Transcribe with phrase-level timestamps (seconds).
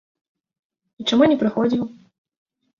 [1.03, 1.83] А чаму не прыходзіў?